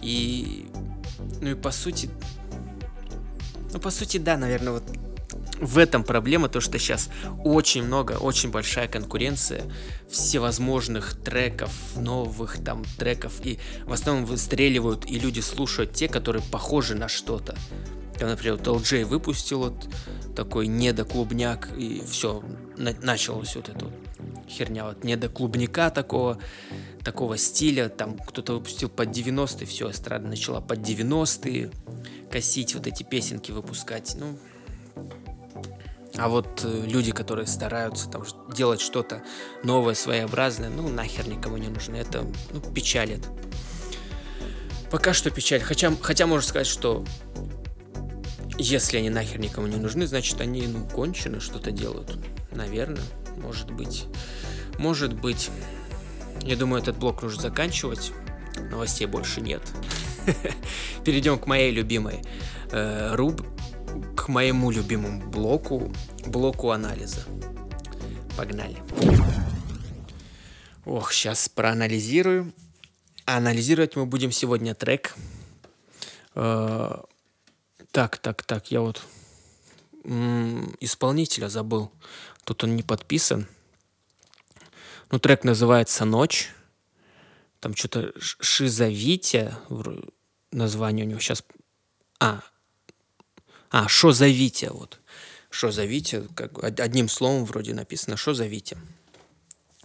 [0.01, 0.67] и
[1.41, 2.09] ну и по сути
[3.73, 4.83] ну по сути да, наверное, вот
[5.61, 7.09] в этом проблема, то что сейчас
[7.43, 9.63] очень много, очень большая конкуренция
[10.09, 16.95] всевозможных треков, новых там треков, и в основном выстреливают, и люди слушают те, которые похожи
[16.95, 17.55] на что-то.
[18.17, 19.87] Там, например, вот LJ выпустил вот
[20.35, 22.43] такой недоклубняк, и все,
[22.77, 23.93] на- началось вот это вот
[24.49, 26.39] херня, вот недоклубника такого,
[27.03, 31.71] такого стиля, там кто-то выпустил под 90-е, все, эстрада начала под 90-е
[32.31, 34.37] косить, вот эти песенки выпускать, ну,
[36.17, 39.23] а вот э, люди, которые стараются там делать что-то
[39.63, 41.95] новое, своеобразное, ну нахер никому не нужно.
[41.95, 43.27] Это ну, печалит.
[44.89, 45.61] Пока что печаль.
[45.61, 47.05] Хотя, хотя можно сказать, что
[48.57, 52.19] если они нахер никому не нужны, значит они ну кончены, что-то делают.
[52.51, 53.03] Наверное,
[53.37, 54.05] может быть.
[54.77, 55.49] Может быть.
[56.41, 58.11] Я думаю, этот блок нужно заканчивать.
[58.69, 59.61] Новостей больше нет.
[61.05, 62.21] Перейдем к моей любимой
[62.71, 63.41] э, руб
[64.15, 65.91] к моему любимому блоку,
[66.25, 67.25] блоку анализа.
[68.37, 68.77] Погнали.
[70.85, 72.53] Ох, сейчас проанализирую.
[73.25, 75.15] анализировать мы будем сегодня трек.
[76.35, 76.97] Э,
[77.91, 79.01] так, так, так, я вот
[80.79, 81.91] исполнителя забыл.
[82.43, 83.47] Тут он не подписан.
[85.11, 86.49] Ну, трек называется «Ночь».
[87.59, 89.59] Там что-то «Шизовитя»
[90.51, 91.43] название у него сейчас...
[92.19, 92.41] А,
[93.71, 94.99] а, что за Витя, вот.
[95.49, 98.77] Что за Витя, как одним словом вроде написано, что за Витя.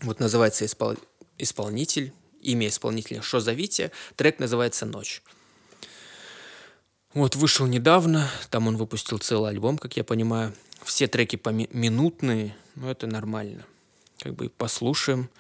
[0.02, 0.96] Вот называется испол...
[1.38, 5.22] исполнитель, имя исполнителя Что за Витя, трек называется «Ночь».
[7.14, 10.54] Вот вышел недавно, там он выпустил целый альбом, как я понимаю.
[10.84, 13.64] Все треки по минутные, но это нормально.
[14.18, 15.30] Как бы послушаем,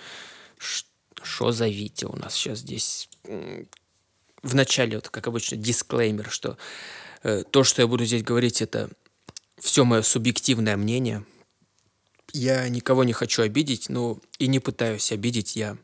[0.56, 3.10] что за Витя у нас сейчас здесь.
[4.42, 6.56] В начале, вот как обычно, дисклеймер, что
[7.50, 8.88] то, что я буду здесь говорить, это
[9.58, 11.24] все мое субъективное мнение.
[12.32, 15.56] Я никого не хочу обидеть, но и не пытаюсь обидеть.
[15.56, 15.76] Я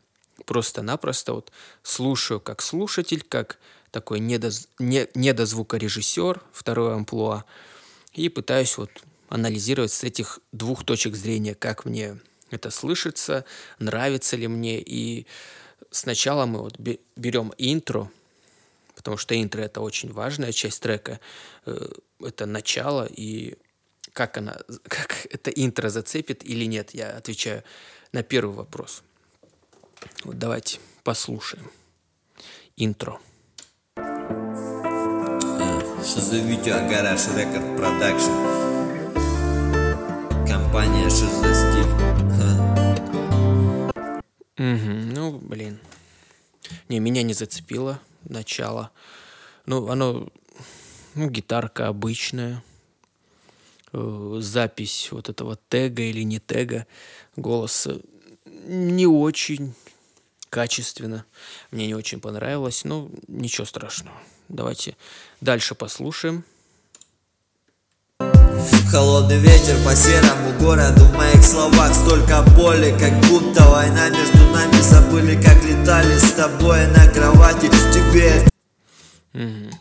[0.45, 1.51] просто-напросто вот
[1.81, 3.57] слушаю как слушатель, как
[3.91, 4.67] такой недоз...
[4.79, 5.07] не...
[5.15, 7.45] недозвукорежиссер, второе амплуа,
[8.13, 8.91] и пытаюсь вот
[9.29, 12.19] анализировать с этих двух точек зрения, как мне
[12.51, 13.45] это слышится,
[13.79, 14.79] нравится ли мне.
[14.79, 15.25] И
[15.89, 16.77] сначала мы вот
[17.15, 18.11] берем интро,
[19.03, 21.19] потому что интро это очень важная часть трека,
[21.65, 21.87] э,
[22.21, 23.57] это начало, и
[24.13, 27.63] как она, как это интро зацепит или нет, я отвечаю
[28.13, 29.03] на первый вопрос.
[30.23, 31.69] Вот давайте послушаем
[32.77, 33.19] интро.
[36.31, 38.31] Видео Garage Record Production?
[40.47, 42.13] Компания что за стиль?
[44.57, 45.79] Угу, ну, блин.
[46.87, 48.91] Не, меня не зацепило начало.
[49.65, 50.29] Ну, оно,
[51.15, 52.63] ну, гитарка обычная,
[53.93, 56.85] э, запись вот этого тега или не тега
[57.35, 57.99] голоса
[58.65, 59.73] не очень
[60.49, 61.25] качественно.
[61.71, 64.15] Мне не очень понравилось, но ничего страшного.
[64.49, 64.95] Давайте
[65.41, 66.43] дальше послушаем.
[68.91, 74.81] Холодный ветер по серому городу В моих словах столько боли Как будто война между нами
[74.81, 78.47] Забыли, как летали с тобой на кровати Тебе
[79.33, 79.71] Угу.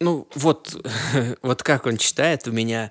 [0.00, 0.76] Ну, вот,
[1.42, 2.90] вот как он читает, у меня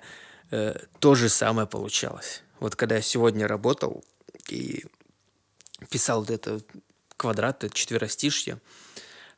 [0.50, 2.42] э, то же самое получалось.
[2.60, 4.02] Вот когда я сегодня работал
[4.48, 4.84] и
[5.90, 6.60] писал вот это
[7.16, 8.58] квадрат, это четверостишье,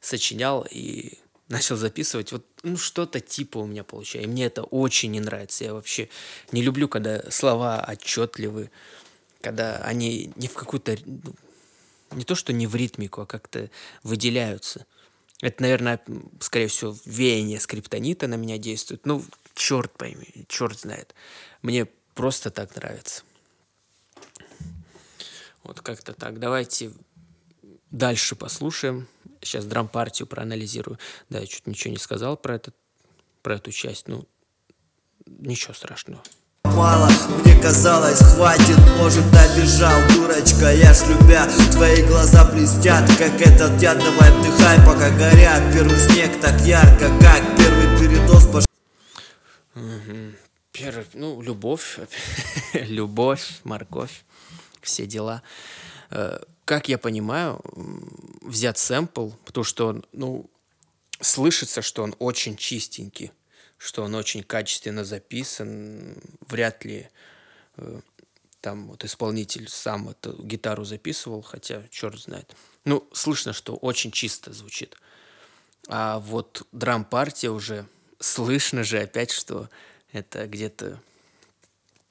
[0.01, 4.28] сочинял и начал записывать, вот ну, что-то типа у меня получается.
[4.28, 5.64] И мне это очень не нравится.
[5.64, 6.09] Я вообще
[6.52, 8.70] не люблю, когда слова отчетливы,
[9.40, 10.96] когда они не в какую-то...
[11.04, 11.35] Ну,
[12.12, 13.68] не то, что не в ритмику, а как-то
[14.02, 14.87] выделяются.
[15.42, 16.00] Это, наверное,
[16.40, 19.04] скорее всего, веяние скриптонита на меня действует.
[19.04, 21.14] Ну, черт пойми, черт знает.
[21.62, 23.22] Мне просто так нравится.
[25.62, 26.38] Вот как-то так.
[26.38, 26.92] Давайте
[27.90, 29.09] дальше послушаем.
[29.42, 30.99] Сейчас драм-партию проанализирую.
[31.31, 32.75] Да, я чуть ничего не сказал про этот
[33.46, 34.27] про эту часть, ну,
[35.27, 36.20] ничего страшного.
[36.64, 37.09] Мало,
[37.44, 43.99] мне казалось, хватит, может, обижал Дурочка, я ж любя, твои глаза блестят Как этот яд,
[43.99, 48.66] давай вдыхай, пока горят Первый снег так ярко, как первый передоз пошел
[50.72, 52.01] Первый, ну, любовь,
[52.75, 54.25] любовь, морковь,
[54.83, 55.42] все дела.
[56.66, 57.61] Как я понимаю,
[58.42, 60.50] взят сэмпл, потому что он, ну,
[61.20, 63.31] слышится, что он очень чистенький,
[63.79, 66.20] что он очень качественно записан.
[66.40, 67.09] Вряд ли
[67.76, 68.00] э,
[68.61, 72.57] там вот исполнитель сам эту гитару записывал, хотя черт знает.
[72.85, 74.96] Ну, слышно, что очень чисто звучит.
[75.87, 77.87] А вот драм-партия уже
[78.18, 79.70] слышно же опять, что
[80.11, 81.00] это где-то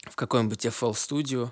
[0.04, 1.52] в каком-нибудь FL Studio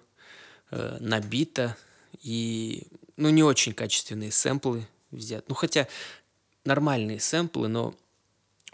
[0.71, 1.75] э, набито
[2.23, 5.45] и ну не очень качественные сэмплы взят.
[5.49, 5.87] Ну хотя
[6.65, 7.93] нормальные сэмплы, но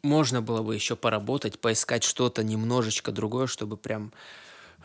[0.02, 4.14] можно было бы еще поработать, поискать что-то немножечко другое, чтобы прям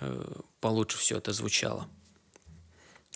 [0.00, 0.24] э,
[0.60, 1.86] получше все это звучало.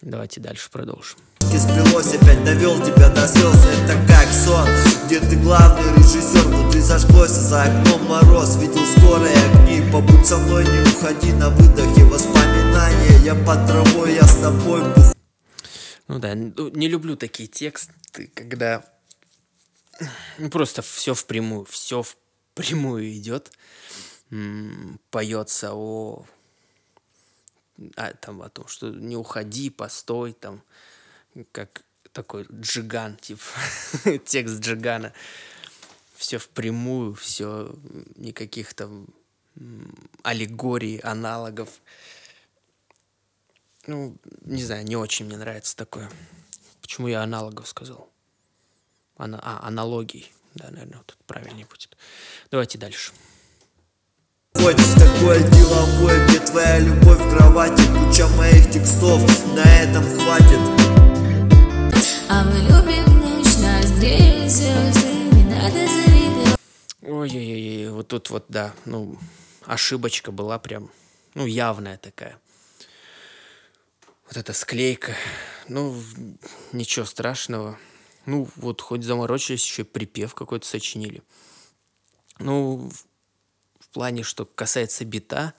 [0.00, 1.18] Давайте дальше продолжим.
[1.40, 4.68] Сбилось, опять довел тебя до слез Это как сон,
[5.06, 10.64] где ты главный режиссер Внутри зажглось, за окном мороз Видел скорые огни, побудь со мной
[10.64, 14.82] Не уходи на выдохе, воспоминания Я под травой, я с тобой
[16.08, 18.84] Ну да, ну, не люблю такие тексты, когда
[20.38, 23.52] ну, просто все впрямую, все впрямую идет,
[25.10, 26.24] поется о,
[27.96, 30.62] а, там, о том, что не уходи, постой, там,
[31.52, 33.42] как такой джиган, типа,
[34.24, 35.12] текст джигана.
[36.16, 37.72] Все впрямую, все,
[38.16, 39.06] никаких там
[40.22, 41.68] аллегорий, аналогов.
[43.88, 46.10] Ну, не знаю, не очень мне нравится такое.
[46.82, 48.10] Почему я аналогов сказал?
[49.16, 50.30] Ана- а, аналогий.
[50.54, 51.96] Да, наверное, вот тут правильнее будет.
[52.50, 53.12] Давайте дальше.
[54.52, 59.22] Хоть такое деловое, где твоя любовь в кровати Куча моих текстов,
[59.54, 60.58] на этом хватит
[62.28, 63.20] А мы любим
[63.98, 66.58] греют звезды Не надо завидовать
[67.02, 69.16] Ой-ой-ой, вот тут вот, да, ну,
[69.64, 70.90] ошибочка была прям,
[71.34, 72.38] ну, явная такая.
[74.28, 75.16] Вот эта склейка,
[75.68, 75.98] ну,
[76.72, 77.78] ничего страшного.
[78.26, 81.22] Ну, вот хоть заморочились, еще припев какой-то сочинили.
[82.38, 83.06] Ну, в,
[83.80, 85.54] в плане, что касается бита,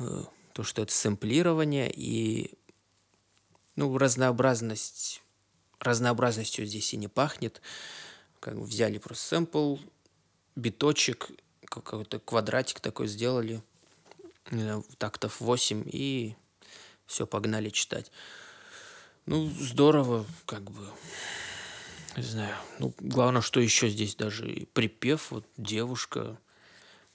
[0.00, 2.50] э, то, что это сэмплирование и,
[3.76, 5.22] ну, разнообразность,
[5.78, 7.62] разнообразностью здесь и не пахнет.
[8.40, 9.76] Как бы взяли просто сэмпл,
[10.56, 11.30] биточек,
[11.66, 13.62] какой-то квадратик такой сделали,
[14.50, 16.34] не знаю, тактов 8, и
[17.12, 18.10] все, погнали читать.
[19.26, 20.88] Ну, здорово, как бы,
[22.16, 22.56] не знаю.
[22.78, 26.38] Ну, главное, что еще здесь даже и припев, вот девушка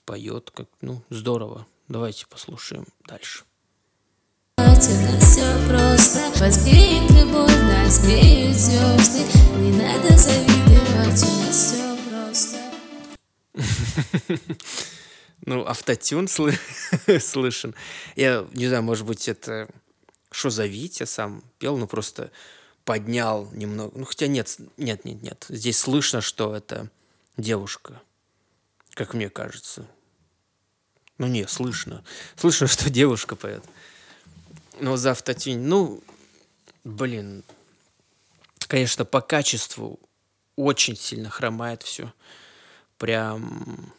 [0.06, 1.66] поет, как, ну, здорово.
[1.88, 3.44] Давайте послушаем дальше.
[4.56, 9.24] Все просто Воспримет любовь, нас звезды
[9.58, 12.58] Не надо завидовать, у нас все просто
[15.46, 16.58] Ну, автотюн слы-
[17.20, 17.74] слышен.
[18.16, 19.68] Я не знаю, может быть, это
[20.30, 22.30] что за Витя сам пел, ну просто
[22.84, 23.98] поднял немного.
[23.98, 25.46] Ну, хотя нет, нет, нет, нет.
[25.48, 26.90] Здесь слышно, что это
[27.36, 28.00] девушка,
[28.94, 29.86] как мне кажется.
[31.18, 32.04] Ну, не, слышно.
[32.36, 33.64] Слышно, что девушка поет.
[34.80, 36.02] Но за автотюн, ну,
[36.84, 37.42] блин,
[38.68, 39.98] конечно, по качеству
[40.56, 42.12] очень сильно хромает все.
[42.96, 43.92] Прям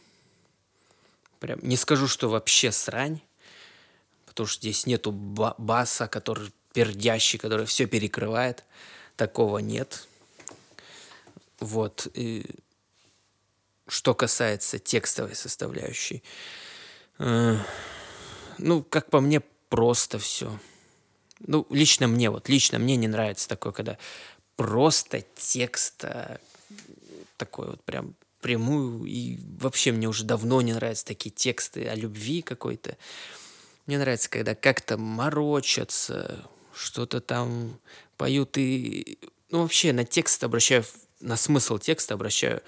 [1.39, 3.21] Прям не скажу, что вообще срань,
[4.39, 8.63] потому что здесь нету ба- баса, который пердящий, который все перекрывает.
[9.17, 10.07] Такого нет.
[11.59, 12.07] Вот.
[12.13, 12.45] И
[13.89, 16.23] что касается текстовой составляющей,
[17.17, 17.57] э,
[18.57, 20.57] ну, как по мне, просто все.
[21.41, 23.97] Ну, лично мне, вот лично мне не нравится такое, когда
[24.55, 26.39] просто текст а,
[27.35, 29.03] такой вот прям прямую.
[29.03, 32.95] И вообще мне уже давно не нравятся такие тексты о любви какой-то.
[33.89, 37.79] Мне нравится, когда как-то морочатся, что-то там
[38.17, 39.17] поют и...
[39.49, 40.85] Ну, вообще на текст обращаю,
[41.19, 42.61] на смысл текста обращаю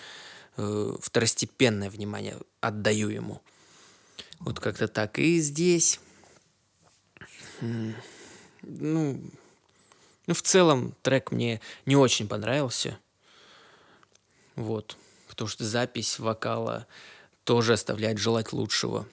[0.57, 3.39] э, второстепенное внимание, отдаю ему.
[4.39, 5.19] Вот как-то так.
[5.19, 5.99] И здесь...
[7.59, 9.21] Ну,
[10.25, 12.97] ну, в целом трек мне не очень понравился.
[14.55, 14.97] Вот.
[15.27, 16.87] Потому что запись вокала
[17.43, 19.05] тоже оставляет желать лучшего.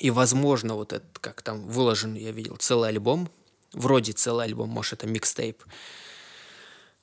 [0.00, 3.30] И, возможно, вот этот, как там выложен, я видел, целый альбом,
[3.72, 5.62] вроде целый альбом, может, это микстейп.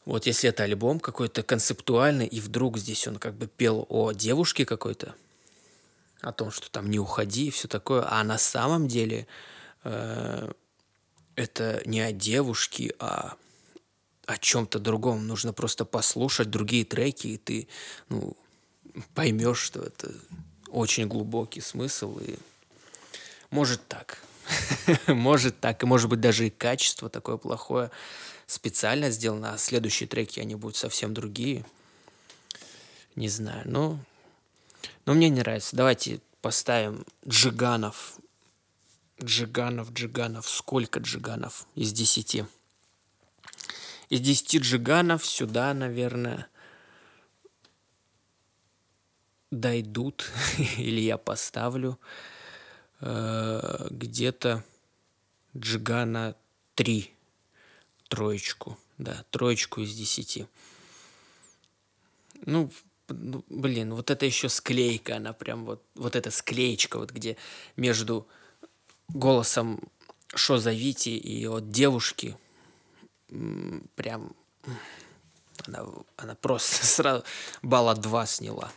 [0.06, 4.66] Вот если это альбом какой-то концептуальный, и вдруг здесь он как бы пел о девушке
[4.66, 5.16] какой-то,
[6.22, 8.06] о том, что там не уходи и все такое.
[8.10, 9.28] А на самом деле
[9.84, 10.52] э,
[11.36, 13.36] это не о девушке, а
[14.26, 15.28] о чем-то другом.
[15.28, 17.68] Нужно просто послушать другие треки, и ты
[18.10, 18.36] ну,
[19.14, 20.12] поймешь, что это
[20.68, 22.20] очень глубокий смысл.
[22.20, 22.38] И
[23.52, 24.18] может так.
[25.08, 25.84] может так.
[25.84, 27.92] И может быть даже и качество такое плохое
[28.48, 31.66] специально сделано, а следующие треки, они будут совсем другие.
[33.16, 34.00] Не знаю, но,
[35.06, 35.76] но мне не нравится.
[35.76, 38.18] Давайте поставим Джиганов.
[39.24, 40.50] Джиганов, Джиганов.
[40.50, 42.46] Сколько Джиганов из десяти?
[44.10, 46.48] Из десяти Джиганов сюда, наверное,
[49.52, 50.30] дойдут,
[50.78, 51.98] или я поставлю
[53.02, 54.64] э, где-то
[55.56, 56.36] Джигана
[56.76, 57.12] 3,
[58.08, 60.48] троечку, да, троечку из десяти.
[62.46, 62.72] Ну,
[63.08, 67.38] ну, блин, вот это еще склейка, она прям вот, вот эта склеечка, вот где
[67.76, 68.28] между
[69.10, 69.82] голосом
[70.34, 72.38] «Шо зовите» и от девушки
[73.96, 74.34] прям
[75.68, 75.86] она,
[76.18, 77.24] она просто сразу
[77.62, 78.72] балла два сняла.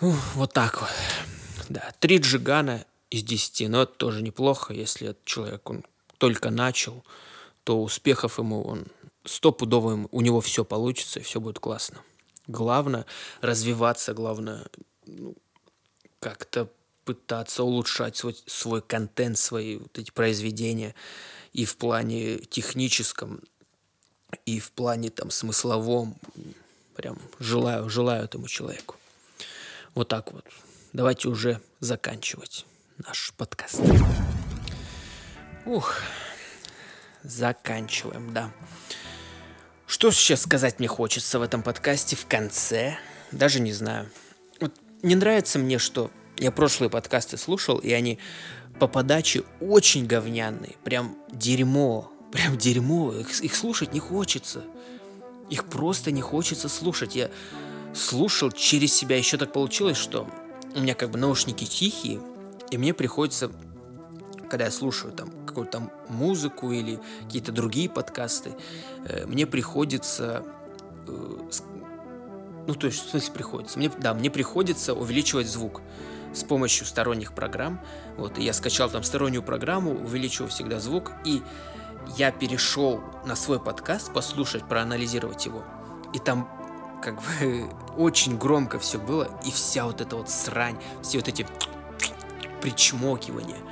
[0.00, 0.90] Ух, вот так вот.
[1.72, 5.84] Да, три джигана из десяти, но это тоже неплохо, если этот человек, он
[6.18, 7.02] только начал,
[7.64, 8.84] то успехов ему, он
[9.24, 12.02] стопудово, у него все получится, и все будет классно.
[12.46, 13.06] Главное
[13.40, 14.66] развиваться, главное
[15.06, 15.34] ну,
[16.20, 16.68] как-то
[17.06, 20.94] пытаться улучшать свой, свой контент, свои вот эти произведения
[21.54, 23.40] и в плане техническом,
[24.44, 26.16] и в плане там смысловом.
[26.96, 28.96] Прям желаю, желаю этому человеку.
[29.94, 30.44] Вот так вот.
[30.92, 32.66] Давайте уже заканчивать
[32.98, 33.80] наш подкаст.
[35.64, 36.02] Ух,
[37.22, 38.52] заканчиваем, да.
[39.86, 42.98] Что сейчас сказать мне хочется в этом подкасте в конце?
[43.30, 44.10] Даже не знаю.
[44.60, 48.18] Вот не нравится мне, что я прошлые подкасты слушал, и они
[48.78, 50.76] по подаче очень говняные.
[50.84, 52.12] Прям дерьмо.
[52.32, 53.14] Прям дерьмо.
[53.14, 54.62] Их, их слушать не хочется.
[55.48, 57.16] Их просто не хочется слушать.
[57.16, 57.30] Я
[57.94, 59.16] слушал через себя.
[59.16, 60.28] Еще так получилось, что
[60.74, 62.20] у меня как бы наушники тихие,
[62.70, 63.50] и мне приходится
[64.48, 68.52] когда я слушаю там какую-то музыку или какие-то другие подкасты,
[69.06, 70.44] э, мне приходится
[71.06, 71.36] э,
[72.66, 73.78] ну, то есть, в смысле приходится?
[73.78, 75.80] Мне, да, мне приходится увеличивать звук
[76.32, 77.80] с помощью сторонних программ.
[78.16, 81.42] Вот, и я скачал там стороннюю программу, увеличивал всегда звук, и
[82.16, 85.64] я перешел на свой подкаст послушать, проанализировать его.
[86.14, 86.48] И там
[87.02, 91.46] как бы очень громко все было, и вся вот эта вот срань, все вот эти
[92.60, 93.58] причмокивания–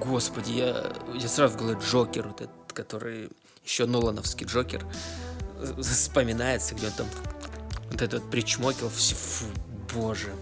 [0.00, 3.30] Господи, я, я сразу голове Джокер, вот этот, который
[3.64, 4.84] еще Нолановский Джокер,
[5.80, 7.06] вспоминается, где он там
[7.90, 9.44] вот этот причмокил, все, фу,
[9.92, 10.34] боже.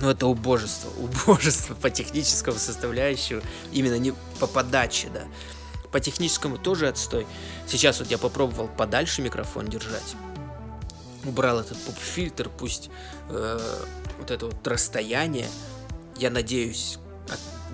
[0.00, 0.90] Ну, это убожество,
[1.26, 5.24] убожество по техническому составляющему, именно не по подаче, да.
[5.92, 7.26] По техническому тоже отстой.
[7.66, 10.16] Сейчас вот я попробовал подальше микрофон держать.
[11.24, 12.90] Убрал этот поп-фильтр, пусть
[13.28, 13.58] э,
[14.18, 15.48] вот это вот расстояние,
[16.16, 16.98] я надеюсь,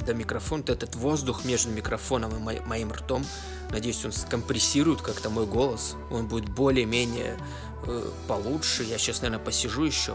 [0.05, 3.25] до микрофона, этот воздух между микрофоном и моим ртом,
[3.71, 7.39] надеюсь, он скомпрессирует как-то мой голос, он будет более-менее
[7.87, 8.83] э, получше.
[8.85, 10.15] Я сейчас, наверное, посижу еще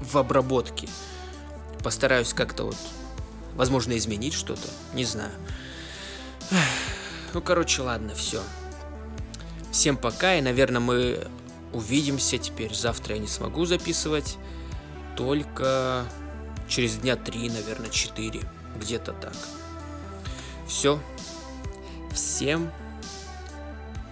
[0.00, 0.88] в обработке.
[1.82, 2.76] Постараюсь как-то вот,
[3.54, 5.32] возможно, изменить что-то, не знаю.
[7.32, 8.42] Ну, короче, ладно, все.
[9.70, 11.26] Всем пока, и, наверное, мы
[11.72, 12.74] увидимся теперь.
[12.74, 14.36] Завтра я не смогу записывать,
[15.16, 16.04] только
[16.68, 18.40] через дня три, наверное, четыре,
[18.76, 19.36] где-то так.
[20.66, 21.00] Все.
[22.12, 22.70] Всем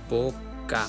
[0.09, 0.87] пока.